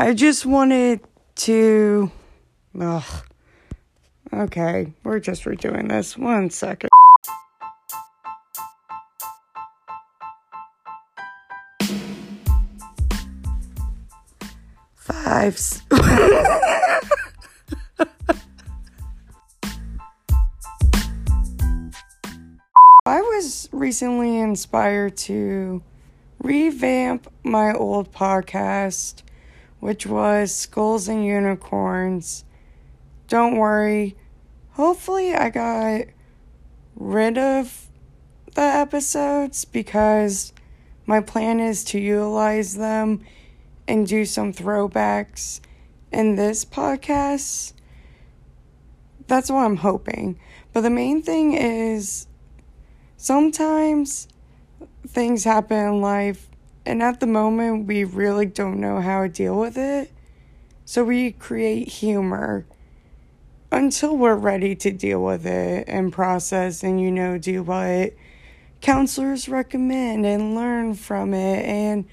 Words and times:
I 0.00 0.14
just 0.14 0.46
wanted 0.46 1.00
to. 1.34 2.10
Ugh. 2.80 3.04
Okay, 4.32 4.94
we're 5.04 5.20
just 5.20 5.44
redoing 5.44 5.90
this. 5.90 6.16
One 6.16 6.48
second. 6.48 6.88
Five. 14.94 15.60
I 23.04 23.20
was 23.20 23.68
recently 23.70 24.38
inspired 24.38 25.18
to 25.18 25.82
revamp 26.42 27.30
my 27.44 27.74
old 27.74 28.14
podcast, 28.14 29.24
which 29.80 30.06
was 30.06 30.54
Skulls 30.54 31.08
and 31.08 31.24
Unicorns. 31.24 32.44
Don't 33.28 33.56
worry, 33.56 34.16
hopefully, 34.72 35.34
I 35.34 35.50
got 35.50 36.06
rid 36.96 37.38
of 37.38 37.88
the 38.54 38.60
episodes 38.60 39.64
because 39.64 40.52
my 41.06 41.20
plan 41.20 41.60
is 41.60 41.82
to 41.84 41.98
utilize 41.98 42.76
them 42.76 43.24
and 43.88 44.06
do 44.06 44.24
some 44.24 44.52
throwbacks 44.52 45.60
in 46.12 46.36
this 46.36 46.64
podcast. 46.64 47.72
That's 49.26 49.50
what 49.50 49.64
I'm 49.64 49.76
hoping. 49.76 50.38
But 50.72 50.82
the 50.82 50.90
main 50.90 51.22
thing 51.22 51.54
is 51.54 52.26
sometimes 53.16 54.28
things 55.06 55.44
happen 55.44 55.78
in 55.78 56.00
life, 56.00 56.49
and 56.86 57.02
at 57.02 57.20
the 57.20 57.26
moment, 57.26 57.86
we 57.86 58.04
really 58.04 58.46
don't 58.46 58.80
know 58.80 59.00
how 59.00 59.22
to 59.22 59.28
deal 59.28 59.58
with 59.58 59.76
it. 59.76 60.10
So 60.84 61.04
we 61.04 61.32
create 61.32 61.88
humor 61.88 62.66
until 63.70 64.16
we're 64.16 64.34
ready 64.34 64.74
to 64.74 64.90
deal 64.90 65.22
with 65.22 65.46
it 65.46 65.84
and 65.88 66.12
process 66.12 66.82
and, 66.82 67.00
you 67.00 67.10
know, 67.10 67.38
do 67.38 67.62
what 67.62 68.14
counselors 68.80 69.48
recommend 69.48 70.24
and 70.24 70.54
learn 70.54 70.94
from 70.94 71.34
it 71.34 71.64
and 71.64 72.06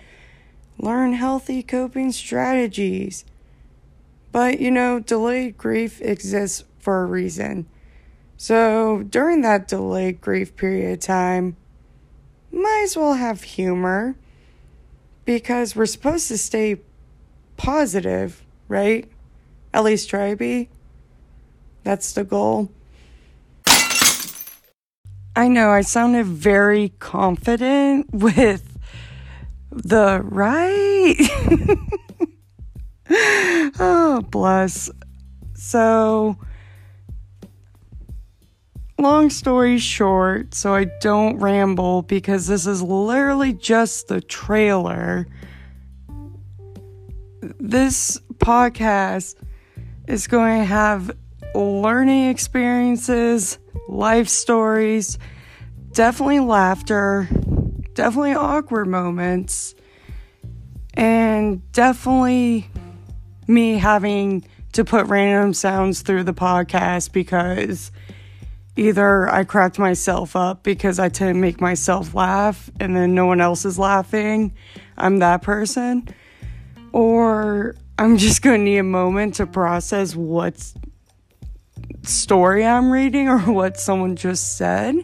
learn 0.78 1.14
healthy 1.14 1.64
coping 1.64 2.12
strategies. 2.12 3.26
But, 4.32 4.60
you 4.60 4.70
know, 4.70 5.00
delayed 5.00 5.58
grief 5.58 6.02
exists 6.02 6.64
for 6.78 7.02
a 7.02 7.06
reason. 7.06 7.66
So 8.36 9.04
during 9.10 9.42
that 9.42 9.68
delayed 9.68 10.22
grief 10.22 10.56
period 10.56 10.94
of 10.94 11.00
time, 11.00 11.56
might 12.52 12.82
as 12.84 12.96
well 12.96 13.16
have 13.16 13.42
humor 13.42 14.16
because 15.28 15.76
we're 15.76 15.86
supposed 15.86 16.30
to 16.30 16.38
stay 16.38 16.78
positive, 17.58 18.42
right? 18.70 19.12
At 19.74 19.84
least 19.84 20.10
try 20.10 20.34
be. 20.36 20.70
That's 21.84 22.14
the 22.14 22.24
goal. 22.24 22.72
I 25.36 25.50
know 25.50 25.70
I 25.70 25.82
sounded 25.82 26.26
very 26.28 26.94
confident 27.00 28.08
with 28.14 28.78
the 29.70 30.22
right. 30.24 31.18
oh, 33.80 34.26
bless. 34.32 34.90
So, 35.56 36.38
long 38.98 39.30
story 39.30 39.78
short, 39.78 40.54
so 40.54 40.74
I 40.74 40.86
don't 41.02 41.38
ramble 41.38 42.02
because 42.02 42.48
this 42.48 42.66
is 42.66 42.82
literally 42.82 43.54
just 43.54 44.08
the 44.08 44.22
trailer. 44.22 45.28
This 47.60 48.20
podcast 48.38 49.36
is 50.08 50.28
going 50.28 50.60
to 50.60 50.66
have 50.66 51.12
learning 51.54 52.30
experiences, 52.30 53.60
life 53.88 54.28
stories, 54.28 55.18
definitely 55.92 56.40
laughter, 56.40 57.28
definitely 57.94 58.34
awkward 58.34 58.88
moments, 58.88 59.76
and 60.94 61.72
definitely 61.72 62.70
me 63.48 63.78
having 63.78 64.44
to 64.74 64.84
put 64.84 65.08
random 65.08 65.54
sounds 65.54 66.02
through 66.02 66.24
the 66.24 66.34
podcast 66.34 67.12
because 67.12 67.92
either 68.78 69.30
I 69.30 69.44
cracked 69.44 69.80
myself 69.80 70.36
up 70.36 70.64
because 70.64 71.00
I 71.00 71.10
tend 71.10 71.36
to 71.36 71.40
make 71.40 71.60
myself 71.60 72.14
laugh 72.14 72.70
and 72.80 72.96
then 72.96 73.16
no 73.16 73.26
one 73.26 73.42
else 73.42 73.66
is 73.66 73.78
laughing. 73.78 74.54
I'm 74.98 75.20
that 75.20 75.42
person. 75.42 76.08
Or 76.94 77.76
I'm 77.98 78.18
just 78.18 78.42
going 78.42 78.60
to 78.60 78.64
need 78.64 78.78
a 78.78 78.84
moment 78.84 79.36
to 79.36 79.48
process 79.48 80.16
what 80.16 80.74
story 82.04 82.66
I'm 82.66 82.92
reading 82.92 83.28
or 83.28 83.40
what 83.40 83.78
someone 83.78 84.16
just 84.16 84.58
said. 84.58 84.96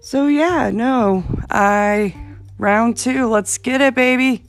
So, 0.00 0.28
yeah, 0.28 0.70
no, 0.72 1.24
I, 1.50 2.14
round 2.58 2.96
two, 2.96 3.26
let's 3.26 3.58
get 3.58 3.80
it, 3.80 3.94
baby. 3.94 4.44